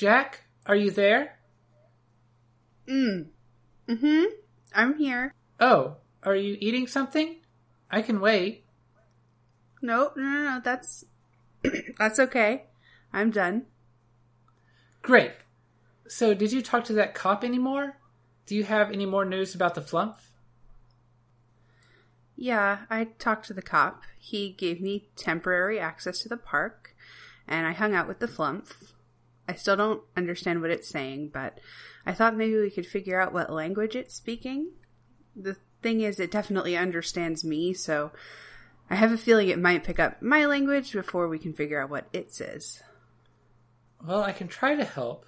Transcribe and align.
Jacq, 0.00 0.36
are 0.64 0.76
you 0.76 0.90
there? 0.90 1.38
Mm. 2.88 3.26
Mm-hmm. 3.86 4.24
I'm 4.74 4.96
here. 4.96 5.34
Oh, 5.60 5.96
are 6.22 6.34
you 6.34 6.56
eating 6.58 6.86
something? 6.86 7.36
I 7.90 8.00
can 8.00 8.18
wait. 8.18 8.64
No, 9.82 10.12
no, 10.16 10.22
no, 10.22 10.42
no. 10.44 10.60
That's 10.64 11.04
that's 11.98 12.18
okay. 12.18 12.64
I'm 13.12 13.30
done. 13.30 13.66
Great. 15.02 15.32
So, 16.08 16.32
did 16.32 16.50
you 16.50 16.62
talk 16.62 16.84
to 16.84 16.94
that 16.94 17.14
cop 17.14 17.44
anymore? 17.44 17.98
Do 18.46 18.54
you 18.54 18.64
have 18.64 18.90
any 18.90 19.04
more 19.04 19.26
news 19.26 19.54
about 19.54 19.74
the 19.74 19.82
flump? 19.82 20.16
Yeah, 22.36 22.86
I 22.88 23.04
talked 23.18 23.48
to 23.48 23.52
the 23.54 23.60
cop. 23.60 24.04
He 24.18 24.50
gave 24.50 24.80
me 24.80 25.10
temporary 25.14 25.78
access 25.78 26.20
to 26.20 26.28
the 26.30 26.38
park, 26.38 26.96
and 27.46 27.66
I 27.66 27.72
hung 27.72 27.94
out 27.94 28.08
with 28.08 28.20
the 28.20 28.28
flump. 28.28 28.72
I 29.50 29.54
still 29.54 29.76
don't 29.76 30.02
understand 30.16 30.62
what 30.62 30.70
it's 30.70 30.88
saying, 30.88 31.30
but 31.34 31.58
I 32.06 32.12
thought 32.12 32.36
maybe 32.36 32.54
we 32.56 32.70
could 32.70 32.86
figure 32.86 33.20
out 33.20 33.32
what 33.32 33.52
language 33.52 33.96
it's 33.96 34.14
speaking. 34.14 34.70
The 35.34 35.56
thing 35.82 36.02
is, 36.02 36.20
it 36.20 36.30
definitely 36.30 36.76
understands 36.76 37.44
me, 37.44 37.72
so 37.74 38.12
I 38.88 38.94
have 38.94 39.10
a 39.10 39.18
feeling 39.18 39.48
it 39.48 39.58
might 39.58 39.82
pick 39.82 39.98
up 39.98 40.22
my 40.22 40.46
language 40.46 40.92
before 40.92 41.26
we 41.26 41.40
can 41.40 41.52
figure 41.52 41.82
out 41.82 41.90
what 41.90 42.06
it 42.12 42.32
says. 42.32 42.80
Well, 44.06 44.22
I 44.22 44.30
can 44.30 44.46
try 44.46 44.76
to 44.76 44.84
help. 44.84 45.26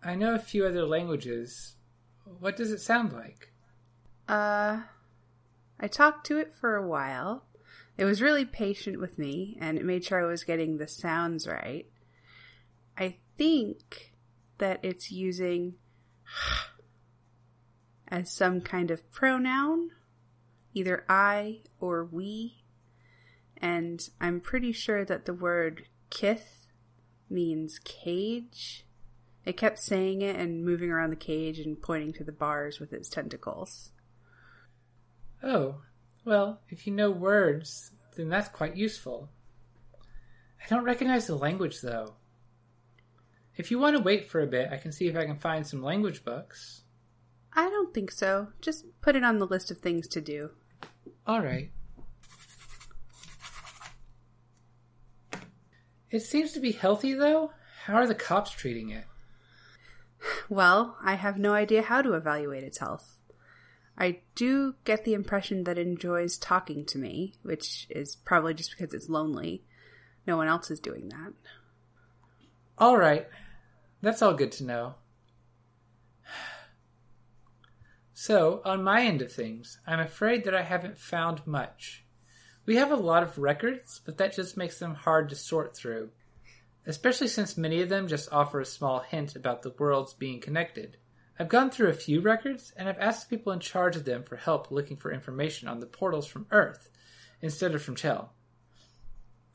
I 0.00 0.14
know 0.14 0.34
a 0.34 0.38
few 0.38 0.64
other 0.64 0.86
languages. 0.86 1.74
What 2.38 2.56
does 2.56 2.70
it 2.70 2.80
sound 2.80 3.12
like? 3.12 3.52
Uh, 4.28 4.82
I 5.80 5.88
talked 5.88 6.24
to 6.26 6.38
it 6.38 6.54
for 6.54 6.76
a 6.76 6.86
while. 6.86 7.42
It 7.98 8.04
was 8.04 8.22
really 8.22 8.44
patient 8.44 9.00
with 9.00 9.18
me, 9.18 9.58
and 9.60 9.76
it 9.76 9.84
made 9.84 10.04
sure 10.04 10.22
I 10.22 10.30
was 10.30 10.44
getting 10.44 10.76
the 10.76 10.86
sounds 10.86 11.48
right. 11.48 11.86
I 12.96 13.16
think 13.36 14.12
that 14.58 14.80
it's 14.82 15.10
using 15.10 15.74
as 18.08 18.32
some 18.32 18.60
kind 18.60 18.90
of 18.90 19.10
pronoun, 19.12 19.90
either 20.74 21.04
I 21.08 21.60
or 21.80 22.04
we, 22.04 22.64
and 23.56 24.08
I'm 24.20 24.40
pretty 24.40 24.72
sure 24.72 25.04
that 25.04 25.24
the 25.24 25.34
word 25.34 25.86
kith 26.10 26.66
means 27.28 27.78
cage. 27.78 28.84
It 29.44 29.56
kept 29.56 29.78
saying 29.78 30.22
it 30.22 30.36
and 30.36 30.64
moving 30.64 30.90
around 30.90 31.10
the 31.10 31.16
cage 31.16 31.58
and 31.58 31.80
pointing 31.80 32.12
to 32.14 32.24
the 32.24 32.32
bars 32.32 32.80
with 32.80 32.92
its 32.92 33.08
tentacles. 33.08 33.92
Oh, 35.42 35.82
well, 36.24 36.60
if 36.68 36.86
you 36.86 36.92
know 36.92 37.10
words, 37.10 37.92
then 38.16 38.28
that's 38.28 38.48
quite 38.48 38.76
useful. 38.76 39.30
I 40.02 40.68
don't 40.68 40.84
recognize 40.84 41.26
the 41.26 41.36
language, 41.36 41.80
though. 41.80 42.14
If 43.56 43.70
you 43.70 43.78
want 43.78 43.96
to 43.96 44.02
wait 44.02 44.30
for 44.30 44.40
a 44.40 44.46
bit, 44.46 44.68
I 44.70 44.76
can 44.76 44.92
see 44.92 45.06
if 45.08 45.16
I 45.16 45.24
can 45.24 45.38
find 45.38 45.66
some 45.66 45.82
language 45.82 46.24
books. 46.24 46.82
I 47.52 47.70
don't 47.70 47.94
think 47.94 48.10
so. 48.10 48.48
Just 48.60 48.84
put 49.00 49.16
it 49.16 49.24
on 49.24 49.38
the 49.38 49.46
list 49.46 49.70
of 49.70 49.78
things 49.78 50.06
to 50.08 50.20
do. 50.20 50.50
All 51.26 51.40
right. 51.40 51.70
It 56.10 56.20
seems 56.20 56.52
to 56.52 56.60
be 56.60 56.72
healthy, 56.72 57.14
though. 57.14 57.52
How 57.84 57.94
are 57.94 58.06
the 58.06 58.14
cops 58.14 58.50
treating 58.50 58.90
it? 58.90 59.04
Well, 60.48 60.96
I 61.02 61.14
have 61.14 61.38
no 61.38 61.54
idea 61.54 61.82
how 61.82 62.02
to 62.02 62.12
evaluate 62.12 62.62
its 62.62 62.78
health. 62.78 63.16
I 63.98 64.20
do 64.34 64.74
get 64.84 65.04
the 65.04 65.14
impression 65.14 65.64
that 65.64 65.78
it 65.78 65.86
enjoys 65.86 66.36
talking 66.36 66.84
to 66.86 66.98
me, 66.98 67.34
which 67.42 67.86
is 67.88 68.16
probably 68.16 68.52
just 68.52 68.70
because 68.70 68.92
it's 68.92 69.08
lonely. 69.08 69.64
No 70.26 70.36
one 70.36 70.48
else 70.48 70.70
is 70.70 70.80
doing 70.80 71.08
that. 71.08 71.32
All 72.78 72.98
right. 72.98 73.26
That's 74.02 74.22
all 74.22 74.34
good 74.34 74.52
to 74.52 74.64
know. 74.64 74.94
So, 78.18 78.62
on 78.64 78.82
my 78.82 79.02
end 79.02 79.20
of 79.20 79.30
things, 79.30 79.78
I'm 79.86 80.00
afraid 80.00 80.44
that 80.44 80.54
I 80.54 80.62
haven't 80.62 80.96
found 80.96 81.46
much. 81.46 82.06
We 82.64 82.76
have 82.76 82.90
a 82.90 82.96
lot 82.96 83.22
of 83.22 83.38
records, 83.38 84.00
but 84.04 84.16
that 84.16 84.34
just 84.34 84.56
makes 84.56 84.78
them 84.78 84.94
hard 84.94 85.28
to 85.28 85.36
sort 85.36 85.76
through, 85.76 86.10
especially 86.86 87.28
since 87.28 87.58
many 87.58 87.82
of 87.82 87.90
them 87.90 88.08
just 88.08 88.32
offer 88.32 88.58
a 88.58 88.64
small 88.64 89.00
hint 89.00 89.36
about 89.36 89.62
the 89.62 89.74
worlds 89.78 90.14
being 90.14 90.40
connected. 90.40 90.96
I've 91.38 91.48
gone 91.48 91.70
through 91.70 91.90
a 91.90 91.94
few 91.94 92.20
records, 92.20 92.72
and 92.76 92.88
I've 92.88 92.98
asked 92.98 93.28
people 93.28 93.52
in 93.52 93.60
charge 93.60 93.94
of 93.96 94.04
them 94.04 94.24
for 94.24 94.36
help 94.36 94.70
looking 94.70 94.96
for 94.96 95.12
information 95.12 95.68
on 95.68 95.80
the 95.80 95.86
portals 95.86 96.26
from 96.26 96.46
Earth 96.50 96.88
instead 97.42 97.74
of 97.74 97.82
from 97.82 97.94
Chel. 97.94 98.32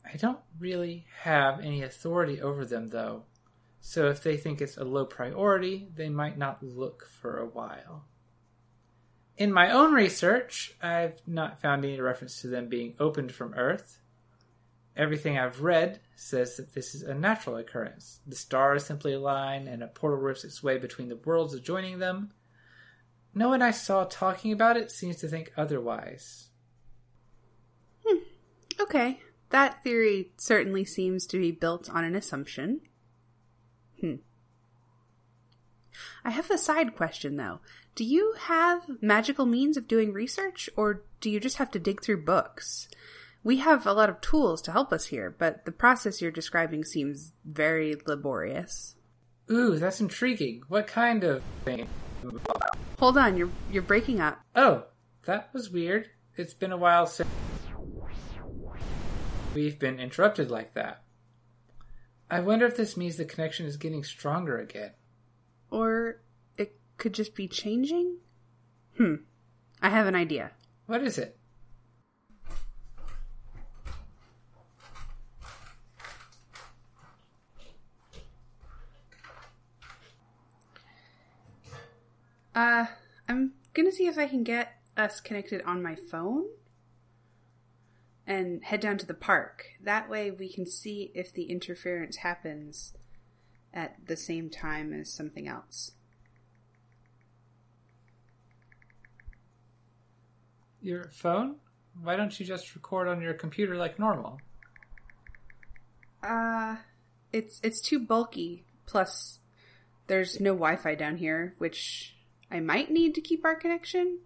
I 0.04 0.16
don't 0.16 0.40
really 0.58 1.06
have 1.22 1.60
any 1.60 1.82
authority 1.82 2.40
over 2.40 2.64
them, 2.64 2.90
though, 2.90 3.24
so 3.84 4.08
if 4.08 4.22
they 4.22 4.36
think 4.36 4.62
it's 4.62 4.76
a 4.76 4.84
low 4.84 5.04
priority, 5.04 5.88
they 5.96 6.08
might 6.08 6.38
not 6.38 6.62
look 6.62 7.04
for 7.04 7.38
a 7.38 7.46
while. 7.46 8.04
In 9.36 9.52
my 9.52 9.72
own 9.72 9.92
research, 9.92 10.76
I've 10.80 11.20
not 11.26 11.60
found 11.60 11.84
any 11.84 12.00
reference 12.00 12.40
to 12.42 12.46
them 12.46 12.68
being 12.68 12.94
opened 13.00 13.32
from 13.32 13.54
Earth. 13.54 13.98
Everything 14.96 15.36
I've 15.36 15.62
read 15.62 15.98
says 16.14 16.56
that 16.58 16.74
this 16.74 16.94
is 16.94 17.02
a 17.02 17.12
natural 17.12 17.56
occurrence. 17.56 18.20
The 18.24 18.36
stars 18.36 18.84
simply 18.84 19.14
align 19.14 19.66
and 19.66 19.82
a 19.82 19.88
portal 19.88 20.20
rips 20.20 20.44
its 20.44 20.62
way 20.62 20.78
between 20.78 21.08
the 21.08 21.16
worlds 21.16 21.52
adjoining 21.52 21.98
them. 21.98 22.30
No 23.34 23.48
one 23.48 23.62
I 23.62 23.72
saw 23.72 24.04
talking 24.04 24.52
about 24.52 24.76
it 24.76 24.92
seems 24.92 25.16
to 25.16 25.28
think 25.28 25.52
otherwise. 25.56 26.50
Hmm. 28.06 28.18
Okay. 28.80 29.18
That 29.50 29.82
theory 29.82 30.30
certainly 30.38 30.84
seems 30.84 31.26
to 31.26 31.38
be 31.38 31.50
built 31.50 31.90
on 31.90 32.04
an 32.04 32.14
assumption. 32.14 32.82
Hmm. 34.02 34.16
I 36.24 36.30
have 36.30 36.50
a 36.50 36.58
side 36.58 36.96
question 36.96 37.36
though. 37.36 37.60
Do 37.94 38.04
you 38.04 38.34
have 38.38 38.82
magical 39.00 39.46
means 39.46 39.76
of 39.76 39.86
doing 39.86 40.12
research, 40.12 40.68
or 40.76 41.02
do 41.20 41.30
you 41.30 41.38
just 41.38 41.58
have 41.58 41.70
to 41.72 41.78
dig 41.78 42.02
through 42.02 42.24
books? 42.24 42.88
We 43.44 43.58
have 43.58 43.86
a 43.86 43.92
lot 43.92 44.08
of 44.08 44.20
tools 44.20 44.60
to 44.62 44.72
help 44.72 44.92
us 44.92 45.06
here, 45.06 45.34
but 45.36 45.64
the 45.64 45.72
process 45.72 46.20
you're 46.20 46.30
describing 46.30 46.84
seems 46.84 47.32
very 47.44 47.96
laborious. 48.06 48.96
Ooh, 49.50 49.78
that's 49.78 50.00
intriguing. 50.00 50.62
What 50.68 50.86
kind 50.86 51.22
of 51.22 51.42
thing? 51.64 51.88
Hold 52.98 53.18
on, 53.18 53.36
you're 53.36 53.50
you're 53.70 53.82
breaking 53.82 54.20
up. 54.20 54.40
Oh, 54.56 54.84
that 55.26 55.50
was 55.52 55.70
weird. 55.70 56.08
It's 56.36 56.54
been 56.54 56.72
a 56.72 56.76
while 56.76 57.06
since 57.06 57.28
we've 59.54 59.78
been 59.78 60.00
interrupted 60.00 60.50
like 60.50 60.74
that. 60.74 61.02
I 62.32 62.40
wonder 62.40 62.64
if 62.64 62.78
this 62.78 62.96
means 62.96 63.18
the 63.18 63.26
connection 63.26 63.66
is 63.66 63.76
getting 63.76 64.02
stronger 64.02 64.56
again. 64.56 64.92
Or 65.70 66.22
it 66.56 66.80
could 66.96 67.12
just 67.12 67.34
be 67.34 67.46
changing? 67.46 68.16
Hmm. 68.96 69.16
I 69.82 69.90
have 69.90 70.06
an 70.06 70.14
idea. 70.14 70.52
What 70.86 71.02
is 71.02 71.18
it? 71.18 71.36
Uh, 82.54 82.86
I'm 83.28 83.52
gonna 83.74 83.92
see 83.92 84.06
if 84.06 84.16
I 84.16 84.26
can 84.26 84.42
get 84.42 84.80
us 84.96 85.20
connected 85.20 85.60
on 85.66 85.82
my 85.82 85.96
phone 85.96 86.46
and 88.26 88.62
head 88.64 88.80
down 88.80 88.98
to 88.98 89.06
the 89.06 89.14
park. 89.14 89.66
That 89.82 90.08
way 90.08 90.30
we 90.30 90.48
can 90.52 90.66
see 90.66 91.10
if 91.14 91.32
the 91.32 91.44
interference 91.44 92.18
happens 92.18 92.94
at 93.74 94.06
the 94.06 94.16
same 94.16 94.50
time 94.50 94.92
as 94.92 95.12
something 95.12 95.48
else. 95.48 95.92
Your 100.80 101.04
phone? 101.10 101.56
Why 102.02 102.16
don't 102.16 102.38
you 102.38 102.46
just 102.46 102.74
record 102.74 103.08
on 103.08 103.20
your 103.20 103.34
computer 103.34 103.76
like 103.76 103.98
normal? 103.98 104.40
Uh, 106.22 106.76
it's 107.32 107.60
it's 107.62 107.80
too 107.80 107.98
bulky. 107.98 108.64
Plus, 108.86 109.38
there's 110.06 110.40
no 110.40 110.50
Wi-Fi 110.50 110.94
down 110.94 111.16
here, 111.16 111.54
which 111.58 112.16
I 112.50 112.60
might 112.60 112.90
need 112.90 113.14
to 113.14 113.20
keep 113.20 113.44
our 113.44 113.54
connection. 113.54 114.18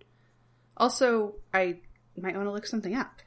Also, 0.77 1.37
I 1.53 1.81
might 2.17 2.35
want 2.35 2.47
to 2.47 2.53
look 2.53 2.67
something 2.67 2.95
up. 2.95 3.21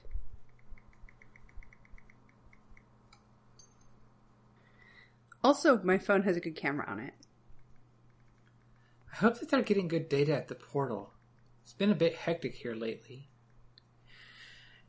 Also, 5.43 5.81
my 5.83 5.97
phone 5.97 6.23
has 6.23 6.35
a 6.35 6.41
good 6.41 6.55
camera 6.55 6.85
on 6.87 6.99
it. 6.99 7.13
I 9.11 9.17
hope 9.17 9.39
that 9.39 9.49
they're 9.49 9.61
getting 9.61 9.87
good 9.87 10.09
data 10.09 10.33
at 10.35 10.47
the 10.47 10.55
portal. 10.55 11.13
It's 11.63 11.73
been 11.73 11.91
a 11.91 11.95
bit 11.95 12.15
hectic 12.15 12.55
here 12.55 12.75
lately. 12.75 13.29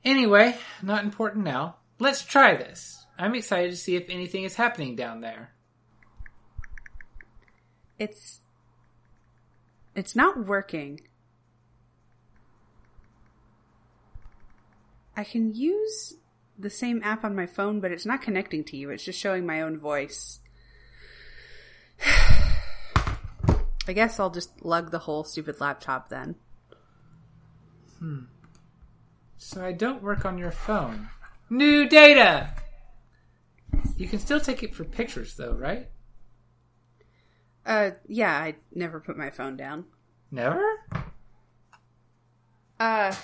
Anyway, 0.04 0.56
not 0.82 1.04
important 1.04 1.44
now. 1.44 1.76
Let's 1.98 2.24
try 2.24 2.56
this. 2.56 3.06
I'm 3.18 3.34
excited 3.34 3.70
to 3.70 3.76
see 3.76 3.96
if 3.96 4.08
anything 4.08 4.44
is 4.44 4.54
happening 4.54 4.96
down 4.96 5.20
there. 5.20 5.52
It's. 7.98 8.40
It's 9.94 10.16
not 10.16 10.46
working. 10.46 11.02
I 15.16 15.24
can 15.24 15.52
use 15.52 16.14
the 16.60 16.70
same 16.70 17.02
app 17.02 17.24
on 17.24 17.34
my 17.34 17.46
phone, 17.46 17.80
but 17.80 17.92
it's 17.92 18.06
not 18.06 18.22
connecting 18.22 18.64
to 18.64 18.76
you. 18.76 18.90
It's 18.90 19.04
just 19.04 19.18
showing 19.18 19.46
my 19.46 19.62
own 19.62 19.78
voice. 19.78 20.40
I 23.88 23.92
guess 23.92 24.20
I'll 24.20 24.30
just 24.30 24.64
lug 24.64 24.90
the 24.90 25.00
whole 25.00 25.24
stupid 25.24 25.60
laptop 25.60 26.08
then. 26.08 26.36
Hmm. 27.98 28.24
So 29.38 29.64
I 29.64 29.72
don't 29.72 30.02
work 30.02 30.24
on 30.24 30.38
your 30.38 30.52
phone. 30.52 31.08
New 31.48 31.88
data! 31.88 32.50
You 33.96 34.06
can 34.06 34.18
still 34.18 34.40
take 34.40 34.62
it 34.62 34.74
for 34.74 34.84
pictures, 34.84 35.34
though, 35.34 35.52
right? 35.52 35.88
Uh, 37.66 37.90
yeah, 38.06 38.32
I 38.32 38.56
never 38.74 39.00
put 39.00 39.16
my 39.16 39.30
phone 39.30 39.56
down. 39.56 39.84
Never? 40.30 40.62
Uh, 42.78 43.14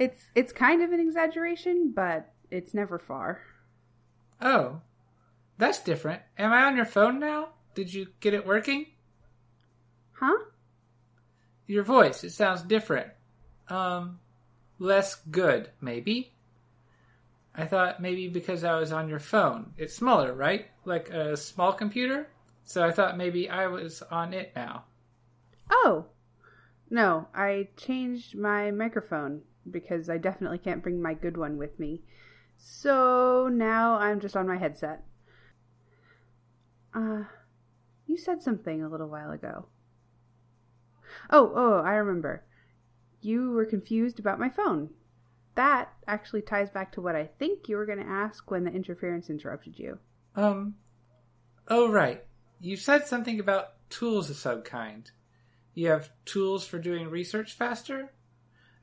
it's 0.00 0.24
it's 0.34 0.52
kind 0.52 0.82
of 0.82 0.90
an 0.90 0.98
exaggeration, 0.98 1.92
but 1.94 2.32
it's 2.50 2.74
never 2.74 2.98
far. 2.98 3.42
Oh. 4.40 4.80
That's 5.58 5.82
different. 5.82 6.22
Am 6.38 6.54
I 6.54 6.64
on 6.64 6.76
your 6.76 6.86
phone 6.86 7.20
now? 7.20 7.50
Did 7.74 7.92
you 7.92 8.06
get 8.20 8.32
it 8.32 8.46
working? 8.46 8.86
Huh? 10.12 10.38
Your 11.66 11.84
voice, 11.84 12.24
it 12.24 12.30
sounds 12.30 12.62
different. 12.62 13.08
Um, 13.68 14.20
less 14.78 15.16
good, 15.30 15.68
maybe? 15.82 16.32
I 17.54 17.66
thought 17.66 18.00
maybe 18.00 18.28
because 18.28 18.64
I 18.64 18.78
was 18.78 18.90
on 18.90 19.10
your 19.10 19.18
phone. 19.18 19.74
It's 19.76 19.94
smaller, 19.94 20.32
right? 20.32 20.68
Like 20.86 21.10
a 21.10 21.36
small 21.36 21.74
computer? 21.74 22.28
So 22.64 22.82
I 22.82 22.90
thought 22.90 23.18
maybe 23.18 23.50
I 23.50 23.66
was 23.66 24.02
on 24.10 24.32
it 24.32 24.52
now. 24.56 24.84
Oh, 25.70 26.06
no, 26.88 27.28
I 27.34 27.68
changed 27.76 28.34
my 28.34 28.70
microphone 28.70 29.42
because 29.70 30.10
I 30.10 30.18
definitely 30.18 30.58
can't 30.58 30.82
bring 30.82 31.00
my 31.00 31.14
good 31.14 31.36
one 31.36 31.56
with 31.56 31.78
me. 31.78 32.02
So 32.56 33.48
now 33.50 33.94
I'm 33.94 34.20
just 34.20 34.36
on 34.36 34.46
my 34.46 34.58
headset. 34.58 35.04
Uh, 36.94 37.22
you 38.06 38.16
said 38.16 38.42
something 38.42 38.82
a 38.82 38.88
little 38.88 39.08
while 39.08 39.30
ago. 39.30 39.66
Oh, 41.30 41.52
oh, 41.54 41.82
I 41.84 41.94
remember. 41.94 42.44
You 43.20 43.50
were 43.52 43.64
confused 43.64 44.18
about 44.18 44.40
my 44.40 44.48
phone. 44.48 44.90
That 45.54 45.92
actually 46.06 46.42
ties 46.42 46.70
back 46.70 46.92
to 46.92 47.00
what 47.00 47.16
I 47.16 47.26
think 47.38 47.68
you 47.68 47.76
were 47.76 47.86
going 47.86 47.98
to 47.98 48.06
ask 48.06 48.50
when 48.50 48.64
the 48.64 48.72
interference 48.72 49.30
interrupted 49.30 49.78
you. 49.78 49.98
Um, 50.36 50.74
oh, 51.68 51.90
right. 51.90 52.24
You 52.60 52.76
said 52.76 53.06
something 53.06 53.40
about 53.40 53.74
tools 53.90 54.30
of 54.30 54.36
some 54.36 54.62
kind. 54.62 55.10
You 55.74 55.88
have 55.88 56.10
tools 56.24 56.66
for 56.66 56.78
doing 56.78 57.08
research 57.08 57.54
faster? 57.54 58.12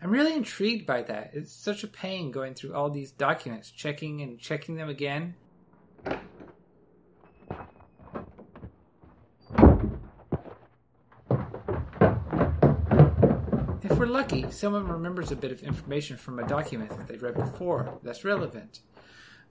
I'm 0.02 0.12
really 0.12 0.34
intrigued 0.34 0.86
by 0.86 1.02
that. 1.04 1.32
It's 1.34 1.52
such 1.52 1.84
a 1.84 1.88
pain 1.88 2.32
going 2.32 2.54
through 2.54 2.74
all 2.74 2.90
these 2.90 3.12
documents, 3.12 3.72
checking 3.72 4.22
and 4.22 4.40
checking 4.40 4.76
them 4.76 4.90
again. 4.90 5.36
If 13.82 13.98
we're 13.98 14.06
lucky, 14.06 14.52
someone 14.52 14.88
remembers 14.88 15.32
a 15.32 15.36
bit 15.36 15.52
of 15.52 15.64
information 15.64 16.16
from 16.18 16.38
a 16.38 16.48
document 16.48 16.92
that 16.92 17.08
they've 17.08 17.22
read 17.22 17.36
before 17.36 17.98
that's 18.04 18.24
relevant. 18.24 18.82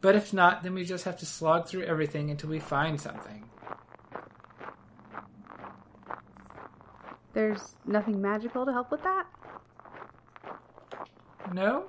But 0.01 0.15
if 0.15 0.33
not, 0.33 0.63
then 0.63 0.75
we 0.75 0.85
just 0.85 1.05
have 1.05 1.19
to 1.19 1.27
slog 1.27 1.67
through 1.67 1.83
everything 1.83 2.31
until 2.31 2.51
we 2.51 2.61
find 2.61 3.01
something. 3.01 3.49
There's 7.33 7.75
nothing 7.85 8.23
magical 8.23 8.65
to 8.65 8.73
help 8.73 8.93
with 8.93 9.03
that? 9.03 9.27
No? 11.53 11.87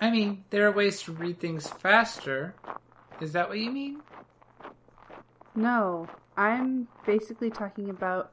I 0.00 0.10
mean, 0.10 0.44
there 0.50 0.66
are 0.68 0.72
ways 0.72 1.02
to 1.02 1.12
read 1.12 1.40
things 1.40 1.66
faster. 1.66 2.54
Is 3.20 3.32
that 3.32 3.48
what 3.48 3.58
you 3.58 3.70
mean? 3.70 4.00
No, 5.54 6.06
I'm 6.36 6.86
basically 7.04 7.50
talking 7.50 7.90
about 7.90 8.30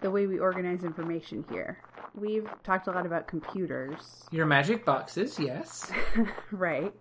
the 0.00 0.10
way 0.10 0.26
we 0.26 0.38
organize 0.38 0.82
information 0.82 1.44
here. 1.50 1.78
We've 2.14 2.48
talked 2.62 2.86
a 2.86 2.92
lot 2.92 3.06
about 3.06 3.26
computers, 3.26 4.24
Your 4.30 4.46
magic 4.46 4.84
boxes, 4.84 5.38
yes. 5.38 5.90
right? 6.52 6.94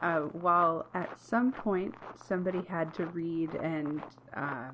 Uh, 0.00 0.20
while 0.20 0.86
at 0.94 1.18
some 1.18 1.52
point 1.52 1.94
somebody 2.26 2.62
had 2.68 2.94
to 2.94 3.06
read 3.06 3.54
and 3.54 4.02
uh, 4.36 4.68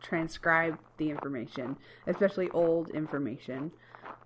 transcribe 0.00 0.78
the 0.96 1.10
information, 1.10 1.76
especially 2.06 2.48
old 2.50 2.90
information. 2.90 3.70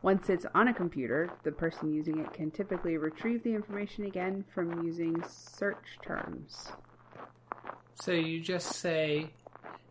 Once 0.04 0.28
it's 0.28 0.44
on 0.54 0.68
a 0.68 0.74
computer, 0.74 1.30
the 1.44 1.50
person 1.50 1.90
using 1.90 2.18
it 2.18 2.30
can 2.34 2.50
typically 2.50 2.98
retrieve 2.98 3.42
the 3.42 3.54
information 3.54 4.04
again 4.04 4.44
from 4.52 4.84
using 4.84 5.24
search 5.26 5.98
terms. 6.02 6.72
So 7.94 8.12
you 8.12 8.38
just 8.40 8.72
say, 8.72 9.30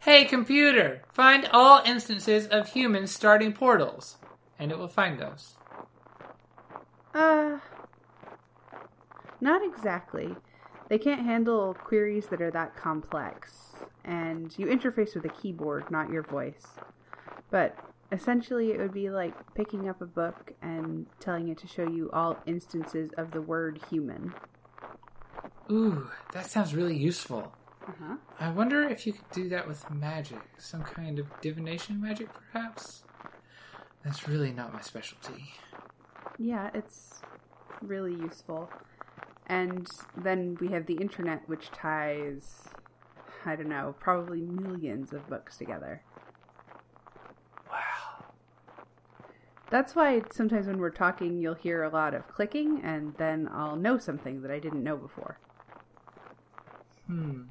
Hey 0.02 0.26
computer, 0.26 1.02
find 1.12 1.50
all 1.52 1.82
instances 1.84 2.46
of 2.46 2.70
humans 2.70 3.10
starting 3.10 3.54
portals. 3.54 4.18
And 4.60 4.72
it 4.72 4.78
will 4.78 4.88
find 4.88 5.18
those. 5.18 5.56
Uh, 7.16 7.58
not 9.42 9.64
exactly. 9.66 10.36
They 10.90 11.00
can't 11.00 11.26
handle 11.26 11.74
queries 11.74 12.28
that 12.28 12.40
are 12.40 12.52
that 12.52 12.76
complex, 12.76 13.74
and 14.06 14.56
you 14.60 14.68
interface 14.68 15.16
with 15.16 15.26
a 15.26 15.30
keyboard, 15.30 15.90
not 15.90 16.12
your 16.12 16.22
voice. 16.22 16.68
But 17.50 17.76
essentially, 18.14 18.72
it 18.72 18.78
would 18.78 18.94
be 18.94 19.10
like 19.10 19.34
picking 19.56 19.90
up 19.90 20.02
a 20.02 20.06
book 20.06 20.54
and 20.62 21.08
telling 21.20 21.50
it 21.50 21.58
to 21.60 21.68
show 21.68 21.84
you 21.84 22.10
all 22.14 22.42
instances 22.46 23.12
of 23.18 23.34
the 23.34 23.42
word 23.42 23.80
human. 23.90 24.34
Ooh, 25.72 26.10
that 26.32 26.46
sounds 26.46 26.76
really 26.76 26.96
useful. 26.96 27.54
Uh-huh. 27.88 28.16
I 28.40 28.50
wonder 28.50 28.84
if 28.84 29.06
you 29.06 29.14
could 29.14 29.32
do 29.32 29.50
that 29.50 29.68
with 29.68 29.90
magic. 29.90 30.42
Some 30.58 30.84
kind 30.84 31.20
of 31.20 31.26
divination 31.42 32.02
magic, 32.02 32.30
perhaps? 32.34 33.04
That's 34.04 34.28
really 34.28 34.52
not 34.52 34.74
my 34.74 34.82
specialty. 34.82 35.46
Yeah, 36.38 36.70
it's 36.74 37.22
really 37.82 38.14
useful. 38.14 38.70
And 39.48 39.88
then 40.16 40.58
we 40.60 40.70
have 40.70 40.86
the 40.86 40.96
internet, 40.96 41.48
which 41.48 41.72
ties, 41.72 42.68
I 43.46 43.56
don't 43.56 43.70
know, 43.70 43.96
probably 44.00 44.42
millions 44.42 45.14
of 45.14 45.30
books 45.30 45.58
together. 45.58 46.02
Wow. 47.70 48.26
That's 49.74 49.96
why 49.96 50.22
sometimes 50.30 50.68
when 50.68 50.78
we're 50.78 50.92
talking, 50.92 51.40
you'll 51.42 51.56
hear 51.56 51.82
a 51.82 51.90
lot 51.90 52.14
of 52.14 52.28
clicking, 52.28 52.82
and 52.84 53.16
then 53.18 53.50
I'll 53.52 53.76
know 53.76 53.98
something 53.98 54.44
that 54.44 54.52
I 54.52 54.60
didn't 54.60 54.84
know 54.84 54.96
before. 54.96 55.40
Hmm. 57.08 57.46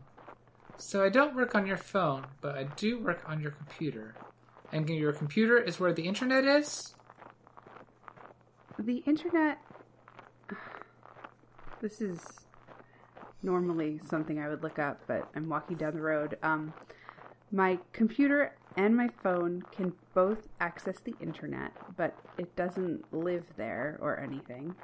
So 0.76 1.04
I 1.04 1.08
don't 1.08 1.34
work 1.34 1.56
on 1.56 1.66
your 1.66 1.76
phone, 1.76 2.26
but 2.40 2.56
I 2.56 2.62
do 2.76 3.00
work 3.00 3.24
on 3.26 3.41
your 3.41 3.50
computer. 3.50 4.14
And 4.70 4.88
your 4.88 5.12
computer 5.12 5.58
is 5.58 5.81
where 5.81 5.93
the 5.93 6.05
internet 6.05 6.44
is? 6.44 6.94
The 8.79 8.98
internet. 8.98 9.58
This 11.81 12.00
is 12.00 12.20
normally 13.43 13.98
something 14.08 14.38
I 14.38 14.48
would 14.48 14.62
look 14.62 14.79
up, 14.79 15.00
but 15.08 15.29
I'm 15.34 15.48
walking 15.48 15.76
down 15.76 15.94
the 15.94 16.00
road. 16.00 16.38
Um, 16.44 16.72
my 17.50 17.81
computer 17.93 18.55
and 18.76 18.96
my 18.96 19.08
phone 19.22 19.62
can 19.72 19.93
both 20.14 20.48
access 20.60 21.00
the 21.00 21.14
internet, 21.20 21.72
but 21.96 22.17
it 22.38 22.55
doesn't 22.56 23.12
live 23.12 23.44
there 23.56 23.98
or 24.00 24.19
anything. 24.20 24.74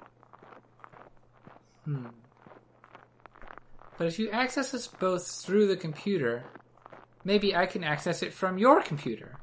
Hmm. 1.84 2.06
But 3.96 4.06
if 4.06 4.18
you 4.18 4.30
access 4.30 4.74
us 4.74 4.86
both 4.86 5.26
through 5.26 5.66
the 5.66 5.76
computer, 5.76 6.44
maybe 7.24 7.54
I 7.56 7.66
can 7.66 7.82
access 7.82 8.22
it 8.22 8.32
from 8.32 8.58
your 8.58 8.80
computer. 8.82 9.36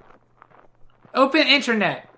Open 1.14 1.48
internet. 1.48 2.10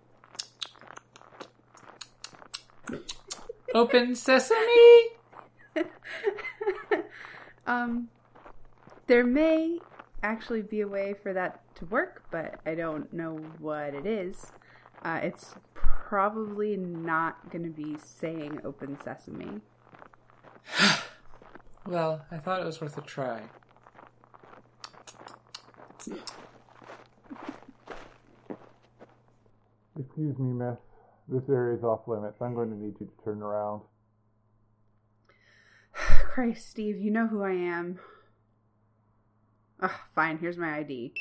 Open 3.74 4.16
sesame. 4.16 5.08
um, 7.68 8.10
there 9.08 9.24
may 9.24 9.80
actually 10.24 10.62
be 10.62 10.82
a 10.82 10.88
way 10.88 11.14
for 11.22 11.34
that 11.34 11.62
to 11.78 11.86
work, 11.86 12.24
but 12.32 12.60
I 12.66 12.76
don't 12.76 13.12
know 13.14 13.38
what 13.60 13.94
it 13.94 14.06
is. 14.06 14.52
Uh, 15.04 15.20
it's 15.22 15.56
probably 15.74 16.76
not 16.76 17.50
going 17.52 17.64
to 17.64 17.70
be 17.70 17.98
saying 18.04 18.60
open 18.64 18.98
sesame. 19.04 19.62
Well, 21.86 22.26
I 22.30 22.38
thought 22.38 22.60
it 22.60 22.66
was 22.66 22.82
worth 22.82 22.98
a 22.98 23.02
try. 23.02 23.44
Excuse 29.98 30.38
me, 30.38 30.52
miss. 30.52 30.78
This 31.30 31.44
area 31.50 31.78
is 31.78 31.84
off 31.86 32.02
limits. 32.06 32.42
I'm 32.42 32.54
going 32.54 32.72
to 32.72 32.76
need 32.76 32.96
you 33.00 33.06
to 33.08 33.24
turn 33.24 33.42
around. 33.42 33.84
Christ, 35.94 36.70
Steve, 36.70 37.00
you 37.00 37.10
know 37.10 37.28
who 37.28 37.42
I 37.42 37.54
am. 37.54 38.00
Ugh, 39.80 39.92
fine, 40.14 40.40
here's 40.40 40.58
my 40.58 40.80
ID. 40.80 41.14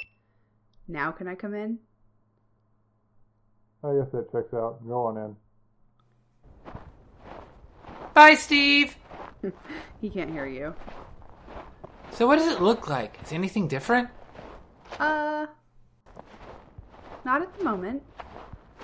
Now 0.88 1.10
can 1.10 1.28
I 1.28 1.34
come 1.34 1.54
in? 1.54 1.78
I 3.82 3.94
guess 3.94 4.10
that 4.12 4.32
checks 4.32 4.52
out. 4.54 4.86
Go 4.86 5.06
on 5.06 5.16
in. 5.16 5.36
Bye, 8.14 8.34
Steve. 8.34 8.96
He 10.00 10.10
can't 10.10 10.30
hear 10.30 10.46
you. 10.46 10.74
So, 12.12 12.26
what 12.26 12.36
does 12.36 12.48
it 12.48 12.60
look 12.60 12.88
like? 12.88 13.18
Is 13.22 13.32
anything 13.32 13.68
different? 13.68 14.08
Uh, 14.98 15.46
not 17.24 17.42
at 17.42 17.56
the 17.56 17.64
moment. 17.64 18.02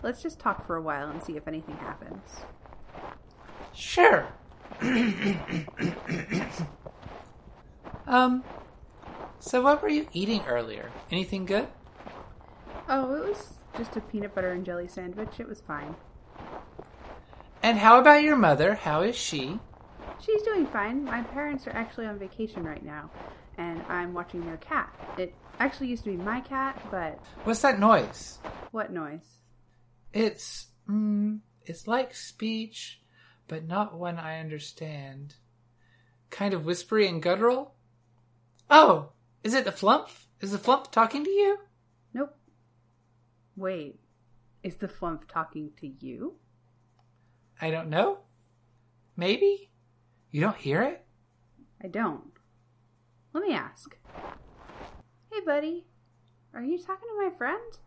Let's 0.02 0.22
just 0.22 0.38
talk 0.38 0.66
for 0.66 0.76
a 0.76 0.82
while 0.82 1.10
and 1.10 1.22
see 1.22 1.36
if 1.36 1.46
anything 1.46 1.76
happens. 1.76 2.22
Sure. 3.74 4.26
um, 8.06 8.42
so 9.38 9.62
what 9.62 9.82
were 9.82 9.88
you 9.88 10.08
eating 10.12 10.42
earlier? 10.46 10.90
Anything 11.10 11.46
good? 11.46 11.68
Oh, 12.94 13.14
it 13.14 13.26
was 13.26 13.54
just 13.78 13.96
a 13.96 14.02
peanut 14.02 14.34
butter 14.34 14.52
and 14.52 14.66
jelly 14.66 14.86
sandwich. 14.86 15.40
It 15.40 15.48
was 15.48 15.62
fine. 15.62 15.96
And 17.62 17.78
how 17.78 17.98
about 17.98 18.22
your 18.22 18.36
mother? 18.36 18.74
How 18.74 19.00
is 19.00 19.16
she? 19.16 19.58
She's 20.20 20.42
doing 20.42 20.66
fine. 20.66 21.02
My 21.02 21.22
parents 21.22 21.66
are 21.66 21.70
actually 21.74 22.04
on 22.04 22.18
vacation 22.18 22.64
right 22.64 22.84
now, 22.84 23.10
and 23.56 23.80
I'm 23.88 24.12
watching 24.12 24.44
their 24.44 24.58
cat. 24.58 24.94
It 25.16 25.34
actually 25.58 25.86
used 25.86 26.04
to 26.04 26.10
be 26.10 26.18
my 26.18 26.40
cat, 26.40 26.86
but 26.90 27.18
What's 27.44 27.62
that 27.62 27.80
noise? 27.80 28.38
what 28.72 28.92
noise? 28.92 29.38
It's, 30.12 30.66
mm, 30.86 31.38
it's 31.64 31.86
like 31.86 32.14
speech, 32.14 33.00
but 33.48 33.66
not 33.66 33.96
one 33.98 34.18
I 34.18 34.38
understand. 34.38 35.36
Kind 36.28 36.52
of 36.52 36.66
whispery 36.66 37.08
and 37.08 37.22
guttural? 37.22 37.74
Oh, 38.70 39.12
is 39.42 39.54
it 39.54 39.64
the 39.64 39.72
flump? 39.72 40.08
Is 40.42 40.52
the 40.52 40.58
flump 40.58 40.92
talking 40.92 41.24
to 41.24 41.30
you? 41.30 41.58
Wait, 43.56 44.00
is 44.62 44.76
the 44.76 44.88
flump 44.88 45.28
talking 45.28 45.70
to 45.80 45.86
you? 45.86 46.34
I 47.60 47.70
don't 47.70 47.90
know. 47.90 48.18
Maybe? 49.16 49.70
You 50.30 50.40
don't 50.40 50.56
hear 50.56 50.82
it? 50.82 51.04
I 51.82 51.88
don't. 51.88 52.32
Let 53.32 53.44
me 53.44 53.54
ask. 53.54 53.96
Hey, 55.30 55.40
buddy. 55.44 55.86
Are 56.54 56.62
you 56.62 56.78
talking 56.78 57.08
to 57.08 57.28
my 57.28 57.36
friend? 57.36 57.78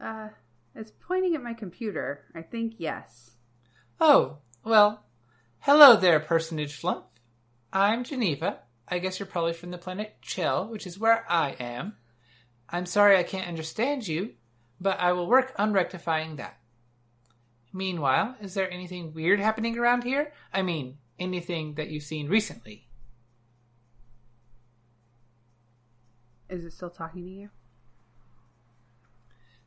Uh, 0.00 0.28
it's 0.74 0.92
pointing 1.06 1.34
at 1.34 1.42
my 1.42 1.54
computer. 1.54 2.24
I 2.34 2.42
think 2.42 2.74
yes. 2.78 3.32
Oh, 4.00 4.38
well, 4.64 5.04
hello 5.60 5.96
there, 5.96 6.20
personage 6.20 6.74
flump. 6.76 7.06
I'm 7.72 8.04
Geneva. 8.04 8.60
I 8.88 8.98
guess 8.98 9.18
you're 9.18 9.26
probably 9.26 9.52
from 9.52 9.70
the 9.70 9.78
planet 9.78 10.16
Chel, 10.20 10.68
which 10.68 10.86
is 10.86 10.98
where 10.98 11.24
I 11.28 11.56
am. 11.58 11.96
I'm 12.68 12.86
sorry 12.86 13.16
I 13.16 13.22
can't 13.22 13.48
understand 13.48 14.06
you, 14.08 14.32
but 14.80 14.98
I 15.00 15.12
will 15.12 15.26
work 15.26 15.52
on 15.58 15.72
rectifying 15.72 16.36
that. 16.36 16.58
Meanwhile, 17.72 18.36
is 18.40 18.54
there 18.54 18.70
anything 18.70 19.12
weird 19.12 19.38
happening 19.38 19.78
around 19.78 20.04
here? 20.04 20.32
I 20.52 20.62
mean, 20.62 20.98
anything 21.18 21.74
that 21.74 21.88
you've 21.88 22.02
seen 22.02 22.28
recently? 22.28 22.88
Is 26.48 26.64
it 26.64 26.72
still 26.72 26.90
talking 26.90 27.24
to 27.24 27.30
you? 27.30 27.50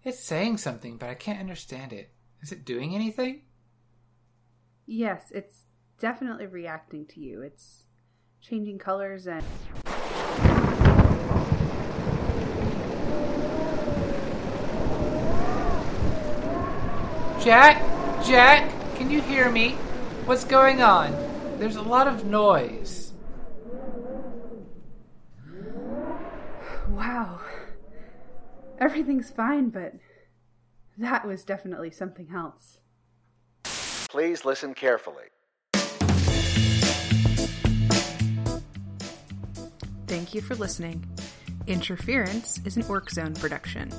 It's 0.04 0.20
saying 0.20 0.58
something, 0.58 0.98
but 0.98 1.10
I 1.10 1.14
can't 1.14 1.40
understand 1.40 1.92
it. 1.92 2.12
Is 2.42 2.52
it 2.52 2.66
doing 2.66 2.96
anything? 2.96 3.42
Yes, 4.86 5.32
it's 5.32 5.66
definitely 6.00 6.48
reacting 6.48 7.06
to 7.08 7.20
you. 7.20 7.42
It's 7.42 7.84
changing 8.42 8.80
colors 8.80 9.28
and. 9.28 9.44
Jacq? 17.50 17.82
Jacq? 18.26 18.96
Can 18.96 19.10
you 19.10 19.24
hear 19.24 19.50
me? 19.50 19.72
What's 20.26 20.44
going 20.44 20.84
on? 20.84 21.12
There's 21.58 21.78
a 21.78 21.82
lot 21.82 22.08
of 22.08 22.24
noise. 22.24 23.12
Wow. 26.90 27.42
Everything's 28.78 29.32
fine, 29.32 29.70
but 29.70 29.96
that 31.00 31.26
was 31.26 31.44
definitely 31.44 31.90
something 31.90 32.28
else. 32.32 32.78
Please 33.64 34.46
listen 34.46 34.76
carefully. 34.76 35.26
Thank 40.06 40.36
you 40.36 40.42
for 40.42 40.54
listening. 40.54 41.04
Interference 41.66 42.60
is 42.64 42.78
an 42.78 42.84
Orc 42.88 43.10
Zone 43.10 43.34
production. 43.34 43.92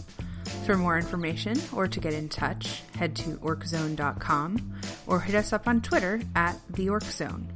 For 0.67 0.77
more 0.77 0.97
information 0.97 1.57
or 1.73 1.89
to 1.89 2.01
get 2.01 2.13
in 2.13 2.29
touch, 2.29 2.83
head 2.97 3.17
to 3.17 3.31
orczone.com 3.39 4.81
or 5.07 5.21
hit 5.21 5.35
us 5.35 5.53
up 5.53 5.67
on 5.67 5.81
Twitter 5.81 6.21
at 6.37 6.59
the 6.69 6.89
Orc 6.91 7.05
Zone. 7.05 7.49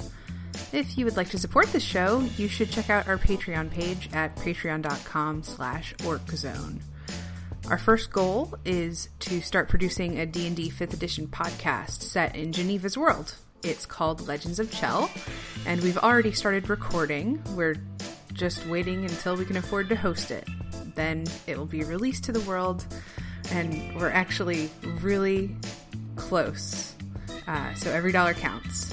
If 0.73 0.99
you 0.99 1.05
would 1.05 1.17
like 1.17 1.31
to 1.31 1.39
support 1.39 1.67
the 1.69 1.81
show, 1.81 2.21
you 2.37 2.49
should 2.49 2.71
check 2.71 2.91
out 2.91 3.07
our 3.07 3.19
Patreon 3.19 3.71
page 3.71 4.09
at 4.13 4.35
patreon.com 4.37 5.43
slash 5.43 5.95
orczone. 5.99 6.81
Our 7.71 7.79
first 7.79 8.13
goal 8.13 8.55
is 8.65 9.09
to 9.21 9.41
start 9.41 9.69
producing 9.69 10.19
a 10.19 10.27
D&D 10.27 10.71
5th 10.71 10.93
edition 10.93 11.29
podcast 11.29 12.03
set 12.03 12.37
in 12.37 12.53
Geneva's 12.53 12.99
world. 12.99 13.37
It's 13.63 13.87
called 13.87 14.27
Legends 14.27 14.59
of 14.59 14.71
Chel, 14.71 15.11
and 15.65 15.81
we've 15.81 15.97
already 15.97 16.33
started 16.33 16.69
recording. 16.69 17.43
We're 17.55 17.77
just 18.35 18.67
waiting 18.67 19.05
until 19.05 19.37
we 19.37 19.47
can 19.47 19.57
afford 19.57 19.89
to 19.89 19.97
host 19.97 20.31
it. 20.31 20.47
Then 20.95 21.25
it 21.47 21.59
will 21.59 21.67
be 21.67 21.83
released 21.85 22.25
to 22.25 22.33
the 22.33 22.41
world, 22.41 22.85
and 23.51 23.95
we're 23.97 24.11
actually 24.11 24.71
really 25.01 25.57
close. 26.17 26.95
Uh, 27.47 27.75
so 27.75 27.91
every 27.91 28.13
dollar 28.13 28.35
counts. 28.35 28.93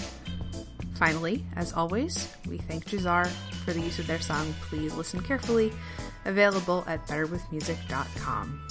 Finally, 0.96 1.44
as 1.56 1.74
always, 1.74 2.28
we 2.48 2.58
thank 2.58 2.86
Jahzzar 2.86 3.28
for 3.66 3.74
the 3.74 3.82
use 3.82 3.98
of 3.98 4.08
their 4.08 4.20
song 4.20 4.54
Please 4.62 4.94
Listen 4.94 5.22
Carefully, 5.22 5.72
available 6.26 6.84
at 6.88 7.08
betterwithmusic.com. 7.08 8.68